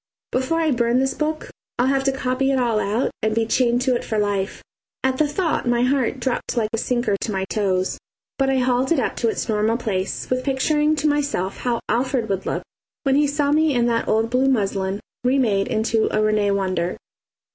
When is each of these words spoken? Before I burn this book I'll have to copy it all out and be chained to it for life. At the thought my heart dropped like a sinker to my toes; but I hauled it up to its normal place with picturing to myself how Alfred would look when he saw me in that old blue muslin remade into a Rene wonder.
Before 0.31 0.59
I 0.59 0.71
burn 0.71 0.97
this 0.99 1.13
book 1.13 1.51
I'll 1.77 1.85
have 1.85 2.03
to 2.05 2.11
copy 2.11 2.49
it 2.49 2.57
all 2.57 2.79
out 2.79 3.11
and 3.21 3.35
be 3.35 3.45
chained 3.45 3.81
to 3.83 3.95
it 3.95 4.03
for 4.03 4.17
life. 4.17 4.63
At 5.03 5.19
the 5.19 5.27
thought 5.27 5.67
my 5.67 5.83
heart 5.83 6.19
dropped 6.19 6.57
like 6.57 6.71
a 6.73 6.77
sinker 6.79 7.15
to 7.21 7.31
my 7.31 7.45
toes; 7.45 7.99
but 8.39 8.49
I 8.49 8.57
hauled 8.57 8.91
it 8.91 8.99
up 8.99 9.15
to 9.17 9.29
its 9.29 9.47
normal 9.47 9.77
place 9.77 10.27
with 10.27 10.43
picturing 10.43 10.95
to 10.95 11.07
myself 11.07 11.57
how 11.57 11.81
Alfred 11.87 12.29
would 12.29 12.47
look 12.47 12.63
when 13.03 13.13
he 13.15 13.27
saw 13.27 13.51
me 13.51 13.75
in 13.75 13.85
that 13.85 14.07
old 14.07 14.31
blue 14.31 14.49
muslin 14.49 15.01
remade 15.23 15.67
into 15.67 16.07
a 16.11 16.19
Rene 16.19 16.49
wonder. 16.49 16.97